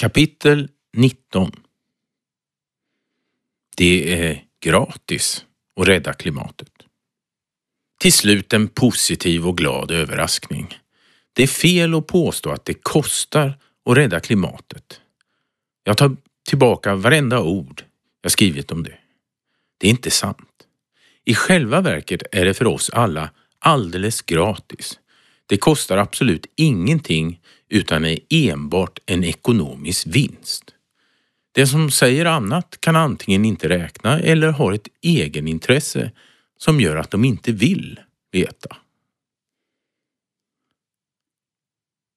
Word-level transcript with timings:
Kapitel 0.00 0.68
19 0.92 1.52
Det 3.76 4.14
är 4.14 4.44
gratis 4.60 5.44
att 5.76 5.88
rädda 5.88 6.12
klimatet. 6.12 6.72
Till 7.98 8.12
slut 8.12 8.52
en 8.52 8.68
positiv 8.68 9.48
och 9.48 9.56
glad 9.56 9.90
överraskning. 9.90 10.78
Det 11.32 11.42
är 11.42 11.46
fel 11.46 11.94
att 11.94 12.06
påstå 12.06 12.50
att 12.50 12.64
det 12.64 12.74
kostar 12.74 13.58
att 13.84 13.96
rädda 13.96 14.20
klimatet. 14.20 15.00
Jag 15.84 15.96
tar 15.96 16.16
tillbaka 16.48 16.94
varenda 16.94 17.40
ord 17.40 17.84
jag 18.22 18.32
skrivit 18.32 18.72
om 18.72 18.82
det. 18.82 18.98
Det 19.78 19.86
är 19.86 19.90
inte 19.90 20.10
sant. 20.10 20.66
I 21.24 21.34
själva 21.34 21.80
verket 21.80 22.22
är 22.32 22.44
det 22.44 22.54
för 22.54 22.66
oss 22.66 22.90
alla 22.90 23.30
alldeles 23.58 24.22
gratis. 24.22 24.98
Det 25.50 25.56
kostar 25.56 25.96
absolut 25.96 26.46
ingenting 26.56 27.40
utan 27.68 28.04
är 28.04 28.18
enbart 28.30 28.98
en 29.06 29.24
ekonomisk 29.24 30.06
vinst. 30.06 30.64
Det 31.52 31.66
som 31.66 31.90
säger 31.90 32.24
annat 32.24 32.76
kan 32.80 32.96
antingen 32.96 33.44
inte 33.44 33.68
räkna 33.68 34.20
eller 34.20 34.48
har 34.48 34.72
ett 34.72 34.88
egenintresse 35.02 36.10
som 36.58 36.80
gör 36.80 36.96
att 36.96 37.10
de 37.10 37.24
inte 37.24 37.52
vill 37.52 38.00
veta. 38.32 38.76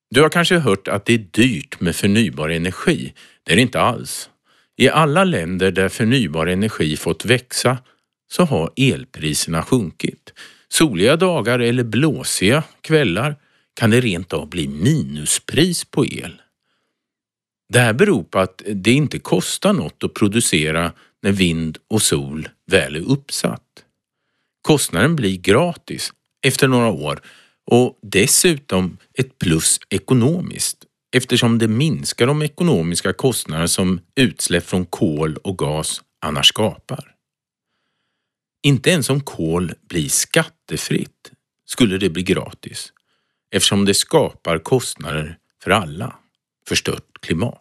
Du 0.09 0.21
har 0.21 0.29
kanske 0.29 0.57
hört 0.57 0.87
att 0.87 1.05
det 1.05 1.13
är 1.13 1.25
dyrt 1.31 1.79
med 1.79 1.95
förnybar 1.95 2.49
energi. 2.49 3.13
Det 3.43 3.51
är 3.51 3.55
det 3.55 3.61
inte 3.61 3.81
alls. 3.81 4.29
I 4.75 4.89
alla 4.89 5.23
länder 5.23 5.71
där 5.71 5.89
förnybar 5.89 6.47
energi 6.47 6.97
fått 6.97 7.25
växa 7.25 7.77
så 8.31 8.43
har 8.43 8.71
elpriserna 8.75 9.63
sjunkit. 9.63 10.33
Soliga 10.73 11.15
dagar 11.15 11.59
eller 11.59 11.83
blåsiga 11.83 12.63
kvällar 12.81 13.35
kan 13.73 13.89
det 13.89 14.01
rent 14.01 14.33
av 14.33 14.49
bli 14.49 14.67
minuspris 14.67 15.85
på 15.85 16.05
el. 16.05 16.41
Det 17.73 17.79
här 17.79 17.93
beror 17.93 18.23
på 18.23 18.39
att 18.39 18.61
det 18.65 18.91
inte 18.91 19.19
kostar 19.19 19.73
något 19.73 20.03
att 20.03 20.13
producera 20.13 20.91
när 21.21 21.31
vind 21.31 21.77
och 21.89 22.01
sol 22.01 22.49
väl 22.71 22.95
är 22.95 23.11
uppsatt. 23.11 23.85
Kostnaden 24.61 25.15
blir 25.15 25.37
gratis 25.37 26.13
efter 26.45 26.67
några 26.67 26.91
år 26.91 27.21
och 27.71 27.99
dessutom 28.01 28.97
ett 29.17 29.39
plus 29.39 29.79
ekonomiskt 29.89 30.77
eftersom 31.15 31.57
det 31.57 31.67
minskar 31.67 32.27
de 32.27 32.41
ekonomiska 32.41 33.13
kostnader 33.13 33.67
som 33.67 33.99
utsläpp 34.15 34.65
från 34.65 34.85
kol 34.85 35.37
och 35.37 35.57
gas 35.57 36.01
annars 36.25 36.47
skapar. 36.47 37.12
Inte 38.65 38.89
ens 38.89 39.09
om 39.09 39.21
kol 39.21 39.73
blir 39.89 40.09
skattefritt 40.09 41.31
skulle 41.65 41.97
det 41.97 42.09
bli 42.09 42.23
gratis 42.23 42.93
eftersom 43.51 43.85
det 43.85 43.93
skapar 43.93 44.59
kostnader 44.59 45.37
för 45.63 45.71
alla, 45.71 46.15
förstört 46.67 47.21
klimat. 47.21 47.59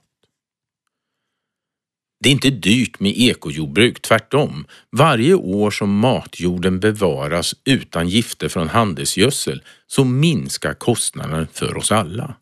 Det 2.21 2.29
är 2.29 2.33
inte 2.33 2.51
dyrt 2.51 3.01
med 3.01 3.13
ekojordbruk, 3.17 4.03
tvärtom. 4.03 4.67
Varje 4.91 5.35
år 5.35 5.71
som 5.71 5.99
matjorden 5.99 6.81
bevaras 6.81 7.55
utan 7.65 8.09
gifter 8.09 8.49
från 8.49 8.69
handelsgödsel 8.69 9.63
så 9.87 10.05
minskar 10.05 10.75
kostnaden 10.75 11.47
för 11.53 11.77
oss 11.77 11.93
alla. 11.93 12.35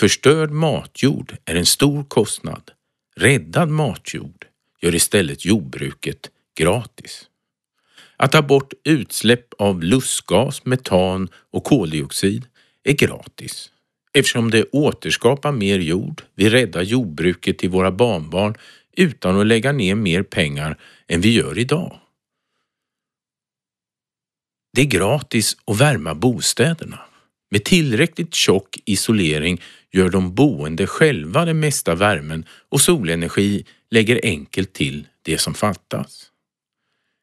Förstörd 0.00 0.50
matjord 0.50 1.36
är 1.44 1.54
en 1.54 1.66
stor 1.66 2.04
kostnad. 2.04 2.70
Räddad 3.16 3.68
matjord 3.68 4.46
gör 4.80 4.94
istället 4.94 5.44
jordbruket 5.44 6.30
gratis. 6.58 7.28
Att 8.16 8.32
ta 8.32 8.42
bort 8.42 8.72
utsläpp 8.84 9.54
av 9.58 9.82
lustgas, 9.82 10.64
metan 10.64 11.28
och 11.50 11.64
koldioxid 11.64 12.46
är 12.84 12.92
gratis 12.92 13.70
eftersom 14.16 14.50
det 14.50 14.64
återskapar 14.72 15.52
mer 15.52 15.78
jord. 15.78 16.22
Vi 16.34 16.50
räddar 16.50 16.82
jordbruket 16.82 17.58
till 17.58 17.70
våra 17.70 17.92
barnbarn 17.92 18.54
utan 18.96 19.40
att 19.40 19.46
lägga 19.46 19.72
ner 19.72 19.94
mer 19.94 20.22
pengar 20.22 20.78
än 21.08 21.20
vi 21.20 21.32
gör 21.32 21.58
idag. 21.58 22.00
Det 24.72 24.80
är 24.80 24.86
gratis 24.86 25.56
att 25.64 25.80
värma 25.80 26.14
bostäderna. 26.14 27.00
Med 27.50 27.64
tillräckligt 27.64 28.34
tjock 28.34 28.78
isolering 28.84 29.62
gör 29.92 30.08
de 30.08 30.34
boende 30.34 30.86
själva 30.86 31.44
den 31.44 31.60
mesta 31.60 31.94
värmen 31.94 32.44
och 32.68 32.80
solenergi 32.80 33.64
lägger 33.90 34.20
enkelt 34.22 34.72
till 34.72 35.06
det 35.22 35.38
som 35.38 35.54
fattas. 35.54 36.30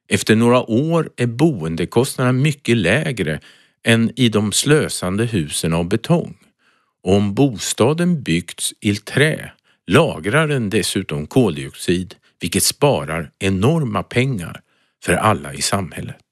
Efter 0.07 0.35
några 0.35 0.69
år 0.69 1.09
är 1.15 1.27
boendekostnaderna 1.27 2.39
mycket 2.39 2.77
lägre 2.77 3.39
än 3.83 4.11
i 4.15 4.29
de 4.29 4.51
slösande 4.51 5.25
husen 5.25 5.73
av 5.73 5.87
betong. 5.87 6.37
Och 7.03 7.13
om 7.13 7.33
bostaden 7.33 8.23
byggts 8.23 8.73
i 8.79 8.95
trä 8.95 9.51
lagrar 9.87 10.47
den 10.47 10.69
dessutom 10.69 11.27
koldioxid 11.27 12.15
vilket 12.39 12.63
sparar 12.63 13.31
enorma 13.39 14.03
pengar 14.03 14.61
för 15.03 15.13
alla 15.13 15.53
i 15.53 15.61
samhället. 15.61 16.23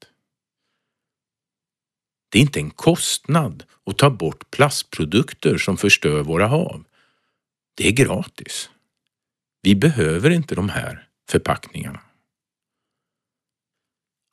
Det 2.30 2.38
är 2.38 2.42
inte 2.42 2.60
en 2.60 2.70
kostnad 2.70 3.64
att 3.86 3.98
ta 3.98 4.10
bort 4.10 4.50
plastprodukter 4.50 5.58
som 5.58 5.76
förstör 5.76 6.22
våra 6.22 6.46
hav. 6.46 6.84
Det 7.74 7.88
är 7.88 7.92
gratis. 7.92 8.70
Vi 9.62 9.74
behöver 9.74 10.30
inte 10.30 10.54
de 10.54 10.68
här 10.68 11.06
förpackningarna. 11.30 12.00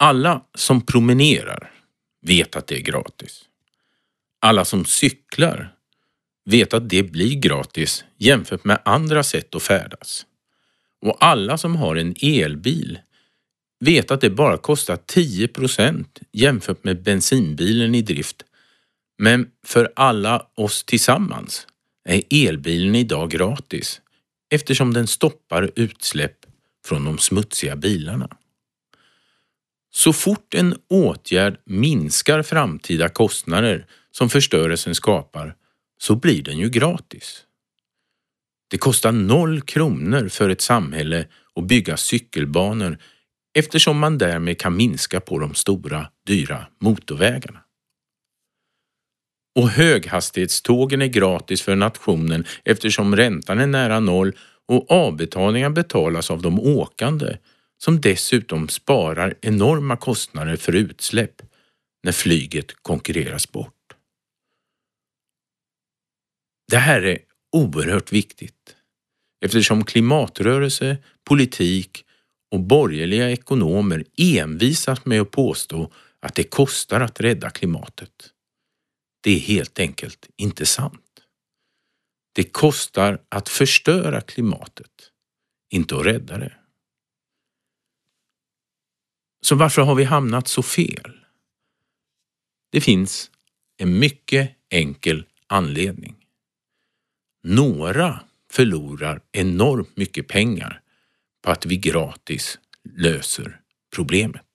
Alla 0.02 0.42
som 0.56 0.82
promenerar 0.82 1.72
vet 2.22 2.56
att 2.56 2.68
det 2.68 2.76
är 2.76 2.82
gratis. 2.82 3.42
Alla 4.42 4.66
som 4.66 4.86
cyklar 4.86 5.74
vet 6.46 6.74
att 6.74 6.90
det 6.90 7.04
blir 7.04 7.36
gratis 7.36 8.04
jämfört 8.18 8.64
med 8.64 8.82
andra 8.86 9.24
sätt 9.24 9.56
att 9.56 9.64
färdas. 9.64 10.26
Och 11.02 11.18
alla 11.20 11.58
som 11.58 11.76
har 11.76 11.96
en 11.96 12.16
elbil 12.22 13.00
vet 13.80 14.12
att 14.12 14.22
det 14.22 14.30
bara 14.30 14.58
kostar 14.58 15.00
10 15.06 15.48
procent 15.48 16.20
jämfört 16.32 16.84
med 16.84 17.04
bensinbilen 17.04 17.96
i 17.96 18.02
drift. 18.02 18.44
Men 19.18 19.48
för 19.66 19.92
alla 19.96 20.48
oss 20.56 20.84
tillsammans 20.84 21.68
är 22.06 22.24
elbilen 22.30 22.96
idag 22.96 23.30
gratis 23.30 24.02
eftersom 24.50 24.94
den 24.94 25.08
stoppar 25.08 25.72
utsläpp 25.76 26.38
från 26.86 27.06
de 27.06 27.18
smutsiga 27.18 27.76
bilarna. 27.76 28.38
Så 29.92 30.14
fort 30.14 30.54
en 30.54 30.76
åtgärd 30.90 31.60
minskar 31.66 32.44
framtida 32.44 33.10
kostnader 33.10 33.86
som 34.12 34.30
förstörelsen 34.30 34.96
skapar 34.96 35.56
så 36.02 36.16
blir 36.16 36.44
den 36.44 36.58
ju 36.58 36.70
gratis. 36.70 37.46
Det 38.70 38.78
kostar 38.78 39.12
noll 39.12 39.62
kronor 39.62 40.28
för 40.28 40.50
ett 40.50 40.62
samhälle 40.62 41.28
att 41.56 41.64
bygga 41.64 41.98
cykelbanor 41.98 42.98
eftersom 43.54 44.00
man 44.00 44.18
därmed 44.18 44.60
kan 44.60 44.76
minska 44.78 45.20
på 45.20 45.40
de 45.40 45.54
stora, 45.54 46.10
dyra 46.26 46.68
motorvägarna. 46.80 47.60
Och 49.56 49.70
höghastighetstågen 49.70 51.02
är 51.02 51.08
gratis 51.08 51.62
för 51.62 51.76
nationen 51.76 52.46
eftersom 52.64 53.16
räntan 53.16 53.60
är 53.60 53.68
nära 53.68 54.00
noll 54.00 54.36
och 54.68 54.92
avbetalningar 54.92 55.70
betalas 55.70 56.32
av 56.32 56.42
de 56.42 56.60
åkande 56.60 57.38
som 57.84 58.02
dessutom 58.02 58.70
sparar 58.70 59.36
enorma 59.42 59.98
kostnader 59.98 60.58
för 60.58 60.76
utsläpp 60.76 61.42
när 62.04 62.12
flyget 62.12 62.84
konkurreras 62.84 63.52
bort. 63.52 63.74
Det 66.72 66.78
här 66.78 67.02
är 67.02 67.20
oerhört 67.52 68.12
viktigt 68.12 68.76
eftersom 69.46 69.84
klimatrörelse, 69.84 70.98
politik 71.24 72.06
och 72.52 72.60
borgerliga 72.60 73.32
ekonomer 73.32 74.06
envisas 74.18 75.06
med 75.06 75.22
att 75.22 75.32
påstå 75.32 75.92
att 76.20 76.36
det 76.36 76.44
kostar 76.44 77.02
att 77.02 77.20
rädda 77.20 77.50
klimatet. 77.50 78.34
Det 79.22 79.32
är 79.32 79.40
helt 79.40 79.80
enkelt 79.80 80.30
inte 80.38 80.66
sant. 80.66 81.06
Det 82.34 82.44
kostar 82.44 83.22
att 83.30 83.50
förstöra 83.50 84.22
klimatet, 84.22 85.12
inte 85.70 85.96
att 85.96 86.06
rädda 86.06 86.38
det. 86.38 86.59
Så 89.42 89.56
varför 89.56 89.82
har 89.82 89.96
vi 89.96 90.04
hamnat 90.04 90.48
så 90.48 90.64
fel? 90.64 91.12
Det 92.72 92.82
finns 92.82 93.32
en 93.78 94.00
mycket 94.00 94.52
enkel 94.70 95.26
anledning. 95.48 96.16
Några 97.44 98.20
förlorar 98.52 99.22
enormt 99.32 99.98
mycket 99.98 100.28
pengar 100.28 100.82
på 101.42 101.52
att 101.52 101.66
vi 101.66 101.78
gratis 101.78 102.60
löser 102.98 103.60
problemet. 103.96 104.46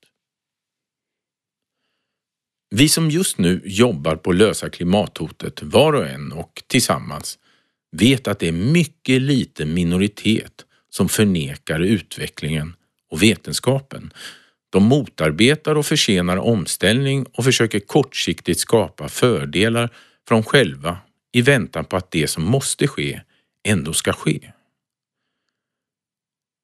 Vi 2.71 2.89
som 2.89 3.11
just 3.11 3.39
nu 3.39 3.63
jobbar 3.65 4.17
på 4.17 4.31
att 4.31 4.37
lösa 4.37 4.71
klimathotet 4.71 5.63
var 5.63 5.93
och 5.93 6.07
en 6.07 6.33
och 6.33 6.63
tillsammans 6.67 7.39
vet 7.91 8.29
att 8.29 8.39
det 8.39 8.49
är 8.49 8.53
mycket 8.53 9.23
liten 9.23 9.75
minoritet 9.75 10.65
som 10.91 11.09
förnekar 11.09 11.81
utvecklingen 11.81 12.77
och 13.11 13.23
vetenskapen. 13.23 14.13
De 14.75 14.85
motarbetar 14.85 15.75
och 15.75 15.87
försenar 15.87 16.37
omställning 16.37 17.27
och 17.33 17.45
försöker 17.45 17.81
kortsiktigt 17.81 18.61
skapa 18.61 19.09
fördelar 19.09 19.91
för 20.29 20.35
dem 20.35 20.45
själva 20.45 20.99
i 21.33 21.43
väntan 21.43 21.85
på 21.85 21.97
att 21.97 22.11
det 22.11 22.29
som 22.29 22.45
måste 22.45 22.89
ske 22.89 23.21
ändå 23.69 23.93
ska 23.93 24.13
ske. 24.13 24.53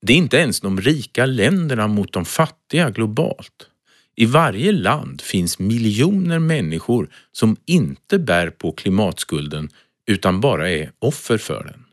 Det 0.02 0.12
är 0.12 0.16
inte 0.16 0.36
ens 0.36 0.60
de 0.60 0.80
rika 0.80 1.26
länderna 1.26 1.86
mot 1.86 2.12
de 2.12 2.24
fattiga 2.24 2.90
globalt. 2.90 3.68
I 4.16 4.26
varje 4.26 4.72
land 4.72 5.20
finns 5.20 5.58
miljoner 5.58 6.38
människor 6.38 7.10
som 7.32 7.56
inte 7.66 8.18
bär 8.18 8.50
på 8.50 8.72
klimatskulden 8.72 9.68
utan 10.06 10.40
bara 10.40 10.70
är 10.70 10.92
offer 10.98 11.38
för 11.38 11.64
den. 11.64 11.84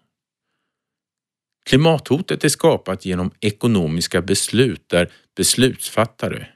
Klimathotet 1.66 2.44
är 2.44 2.50
skapat 2.50 3.06
genom 3.06 3.32
ekonomiska 3.40 4.22
beslut 4.22 4.90
där 4.90 5.12
beslutsfattare, 5.38 6.48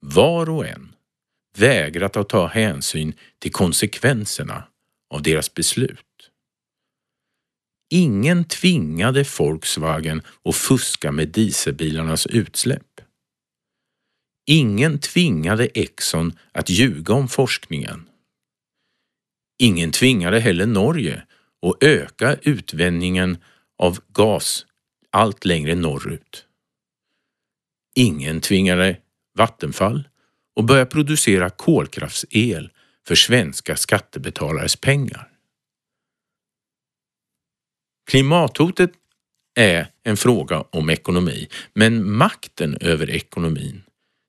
var 0.00 0.50
och 0.50 0.66
en, 0.66 0.94
vägrat 1.56 2.16
att 2.16 2.28
ta 2.28 2.46
hänsyn 2.46 3.14
till 3.38 3.52
konsekvenserna 3.52 4.64
av 5.10 5.22
deras 5.22 5.54
beslut. 5.54 6.30
Ingen 7.90 8.44
tvingade 8.44 9.24
Volkswagen 9.38 10.22
att 10.44 10.56
fuska 10.56 11.12
med 11.12 11.28
dieselbilarnas 11.28 12.26
utsläpp. 12.26 13.00
Ingen 14.46 14.98
tvingade 14.98 15.66
Exxon 15.66 16.38
att 16.52 16.70
ljuga 16.70 17.14
om 17.14 17.28
forskningen. 17.28 18.08
Ingen 19.58 19.92
tvingade 19.92 20.40
heller 20.40 20.66
Norge 20.66 21.26
att 21.66 21.82
öka 21.82 22.36
utvändningen 22.42 23.38
av 23.78 24.00
gas 24.08 24.66
allt 25.10 25.44
längre 25.44 25.74
norrut. 25.74 26.46
Ingen 27.94 28.40
tvingade 28.40 28.96
Vattenfall 29.38 30.08
att 30.60 30.66
börja 30.66 30.86
producera 30.86 31.50
kolkraftsel 31.50 32.70
för 33.06 33.14
svenska 33.14 33.76
skattebetalares 33.76 34.76
pengar. 34.76 35.28
Klimathotet 38.10 38.90
är 39.54 39.86
en 40.02 40.16
fråga 40.16 40.64
om 40.70 40.90
ekonomi, 40.90 41.48
men 41.74 42.12
makten 42.12 42.76
över 42.80 43.10
ekonomin, 43.10 43.82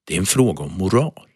det 0.07 0.13
är 0.13 0.19
en 0.19 0.25
fråga 0.25 0.63
om 0.63 0.73
moral. 0.73 1.27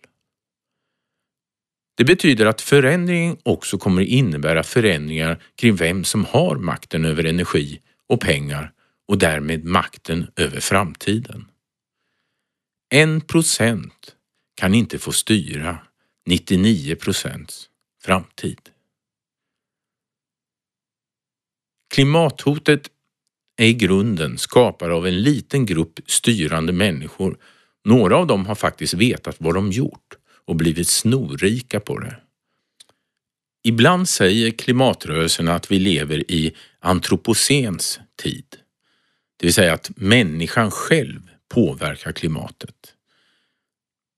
Det 1.98 2.04
betyder 2.04 2.46
att 2.46 2.62
förändringen 2.62 3.38
också 3.44 3.78
kommer 3.78 4.02
innebära 4.02 4.64
förändringar 4.64 5.44
kring 5.56 5.76
vem 5.76 6.04
som 6.04 6.26
har 6.26 6.56
makten 6.56 7.06
över 7.06 7.24
energi 7.24 7.82
och 8.10 8.22
pengar 8.22 8.72
och 9.08 9.18
därmed 9.18 9.66
makten 9.66 10.32
över 10.36 10.60
framtiden. 10.60 11.46
En 12.90 13.22
procent 13.22 14.16
kan 14.56 14.74
inte 14.74 15.00
få 15.00 15.12
styra 15.12 15.80
99 16.26 16.96
procents 16.96 17.70
framtid. 18.04 18.60
Klimathotet 21.94 22.92
är 23.58 23.66
i 23.66 23.74
grunden 23.74 24.38
skapad 24.38 24.92
av 24.92 25.08
en 25.08 25.22
liten 25.22 25.66
grupp 25.66 26.00
styrande 26.06 26.74
människor. 26.74 27.38
Några 27.84 28.18
av 28.18 28.28
dem 28.28 28.46
har 28.46 28.56
faktiskt 28.56 28.94
vetat 28.94 29.36
vad 29.40 29.56
de 29.56 29.72
gjort 29.72 30.18
och 30.46 30.56
blivit 30.56 30.88
snorrika 30.88 31.80
på 31.80 32.00
det. 32.00 32.20
Ibland 33.64 34.10
säger 34.10 34.52
klimatrörelsen 34.52 35.48
att 35.48 35.72
vi 35.72 35.80
lever 35.80 36.32
i 36.32 36.56
antropocens 36.80 38.00
tid, 38.16 38.46
det 39.38 39.46
vill 39.46 39.54
säga 39.54 39.74
att 39.74 39.92
människan 39.96 40.72
själv 40.72 41.30
påverkar 41.50 42.12
klimatet. 42.12 42.96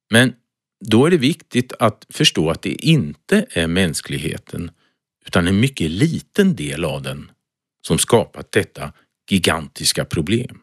Men 0.10 0.36
då 0.86 1.06
är 1.06 1.12
det 1.12 1.18
viktigt 1.18 1.74
att 1.80 2.06
förstå 2.10 2.50
att 2.50 2.62
det 2.62 2.86
inte 2.86 3.46
är 3.50 3.68
mänskligheten 3.68 4.72
utan 5.26 5.48
en 5.48 5.60
mycket 5.60 5.92
liten 5.92 6.56
del 6.56 6.86
av 6.86 7.02
den 7.02 7.32
som 7.82 8.00
skapat 8.00 8.52
detta 8.52 8.94
gigantiska 9.30 10.06
problem. 10.06 10.62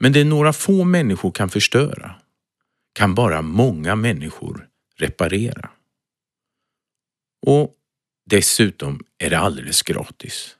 Men 0.00 0.12
det 0.12 0.24
några 0.24 0.52
få 0.52 0.84
människor 0.84 1.30
kan 1.30 1.50
förstöra 1.50 2.14
kan 2.92 3.14
bara 3.14 3.42
många 3.42 3.96
människor 3.96 4.68
reparera. 4.96 5.70
Och 7.46 7.74
dessutom 8.26 9.04
är 9.18 9.30
det 9.30 9.38
alldeles 9.38 9.82
gratis. 9.82 10.56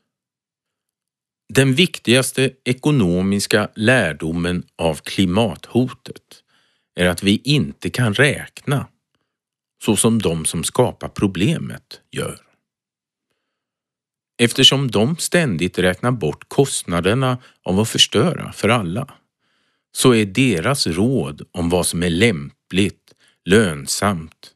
Den 1.56 1.74
viktigaste 1.74 2.50
ekonomiska 2.64 3.68
lärdomen 3.74 4.66
av 4.76 4.94
klimathotet 4.94 6.42
är 6.94 7.06
att 7.06 7.22
vi 7.22 7.40
inte 7.44 7.90
kan 7.90 8.14
räkna 8.14 8.86
så 9.84 9.96
som 9.96 10.22
de 10.22 10.44
som 10.44 10.64
skapar 10.64 11.08
problemet 11.08 12.00
gör. 12.10 12.40
Eftersom 14.38 14.90
de 14.90 15.16
ständigt 15.16 15.78
räknar 15.78 16.12
bort 16.12 16.48
kostnaderna 16.48 17.38
av 17.62 17.80
att 17.80 17.88
förstöra 17.88 18.52
för 18.52 18.68
alla 18.68 19.14
så 19.92 20.14
är 20.14 20.24
deras 20.24 20.86
råd 20.86 21.42
om 21.52 21.68
vad 21.68 21.86
som 21.86 22.02
är 22.02 22.10
lämpligt, 22.10 23.14
lönsamt 23.44 24.50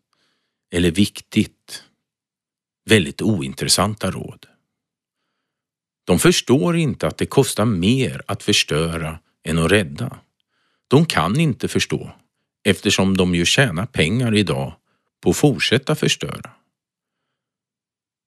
eller 0.72 0.90
viktigt 0.90 1.84
väldigt 2.84 3.22
ointressanta 3.22 4.10
råd. 4.10 4.46
De 6.08 6.18
förstår 6.18 6.76
inte 6.76 7.06
att 7.06 7.18
det 7.18 7.26
kostar 7.26 7.64
mer 7.64 8.22
att 8.26 8.42
förstöra 8.42 9.18
än 9.44 9.58
att 9.58 9.70
rädda. 9.70 10.20
De 10.88 11.06
kan 11.06 11.40
inte 11.40 11.68
förstå 11.68 12.10
eftersom 12.64 13.16
de 13.16 13.34
ju 13.34 13.44
tjänar 13.44 13.86
pengar 13.86 14.34
idag 14.34 14.74
på 15.20 15.30
att 15.30 15.36
fortsätta 15.36 15.94
förstöra. 15.94 16.50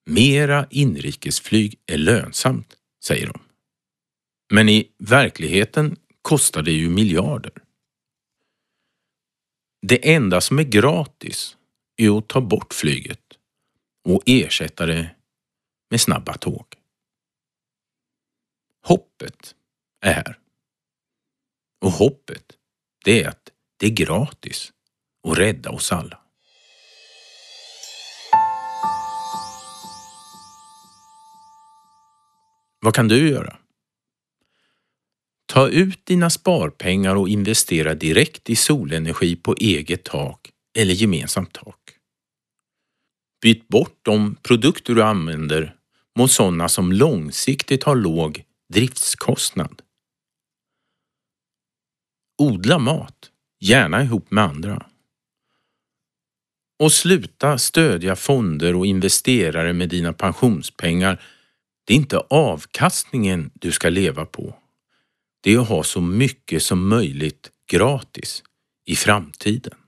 Mera 0.05 0.67
inrikesflyg 0.69 1.79
är 1.85 1.97
lönsamt, 1.97 2.75
säger 3.03 3.27
de. 3.27 3.39
Men 4.53 4.69
i 4.69 4.91
verkligheten 4.97 5.95
kostar 6.21 6.61
det 6.61 6.71
ju 6.71 6.89
miljarder. 6.89 7.53
Det 9.81 10.13
enda 10.13 10.41
som 10.41 10.59
är 10.59 10.63
gratis 10.63 11.57
är 11.97 12.17
att 12.17 12.27
ta 12.27 12.41
bort 12.41 12.73
flyget 12.73 13.37
och 14.03 14.23
ersätta 14.25 14.85
det 14.85 15.09
med 15.89 16.01
snabba 16.01 16.33
tåg. 16.33 16.80
Hoppet 18.83 19.55
är 20.01 20.13
här. 20.13 20.37
Och 21.81 21.91
hoppet, 21.91 22.57
det 23.05 23.23
är 23.23 23.29
att 23.29 23.51
det 23.77 23.85
är 23.85 23.89
gratis 23.89 24.71
att 25.27 25.37
rädda 25.37 25.69
oss 25.69 25.91
alla. 25.91 26.21
Vad 32.81 32.95
kan 32.95 33.07
du 33.07 33.29
göra? 33.29 33.57
Ta 35.45 35.69
ut 35.69 36.05
dina 36.05 36.29
sparpengar 36.29 37.15
och 37.15 37.29
investera 37.29 37.95
direkt 37.95 38.49
i 38.49 38.55
solenergi 38.55 39.35
på 39.35 39.55
eget 39.59 40.03
tak 40.03 40.51
eller 40.77 40.93
gemensamt 40.93 41.53
tak. 41.53 41.79
Byt 43.41 43.67
bort 43.67 43.99
de 44.01 44.35
produkter 44.35 44.95
du 44.95 45.03
använder 45.03 45.75
mot 46.15 46.31
sådana 46.31 46.69
som 46.69 46.91
långsiktigt 46.91 47.83
har 47.83 47.95
låg 47.95 48.43
driftskostnad. 48.71 49.81
Odla 52.37 52.79
mat, 52.79 53.31
gärna 53.59 54.03
ihop 54.03 54.31
med 54.31 54.43
andra. 54.43 54.85
Och 56.79 56.91
sluta 56.91 57.57
stödja 57.57 58.15
fonder 58.15 58.75
och 58.75 58.85
investerare 58.85 59.73
med 59.73 59.89
dina 59.89 60.13
pensionspengar. 60.13 61.23
Det 61.85 61.93
är 61.93 61.97
inte 61.97 62.17
avkastningen 62.17 63.51
du 63.53 63.71
ska 63.71 63.89
leva 63.89 64.25
på. 64.25 64.55
Det 65.41 65.53
är 65.53 65.59
att 65.59 65.69
ha 65.69 65.83
så 65.83 66.01
mycket 66.01 66.63
som 66.63 66.87
möjligt 66.87 67.51
gratis 67.67 68.43
i 68.85 68.95
framtiden. 68.95 69.80